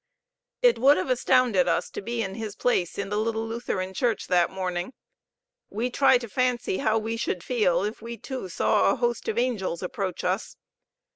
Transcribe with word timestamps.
It 0.63 0.79
would 0.79 0.97
have 0.97 1.11
astounded 1.11 1.67
us 1.67 1.91
to 1.91 2.01
be 2.01 2.23
in 2.23 2.33
his 2.33 2.55
place 2.55 2.97
in 2.97 3.09
the 3.09 3.19
little 3.19 3.47
Lutheran 3.47 3.93
church 3.93 4.25
that 4.29 4.49
morning. 4.49 4.93
We 5.69 5.91
try 5.91 6.17
to 6.17 6.27
fancy 6.27 6.79
how 6.79 6.97
we 6.97 7.17
should 7.17 7.43
feel, 7.43 7.83
if 7.83 8.01
we 8.01 8.17
too 8.17 8.49
saw 8.49 8.89
a 8.91 8.95
host 8.95 9.27
of 9.27 9.37
angels 9.37 9.83
approach 9.83 10.23
us. 10.23 10.55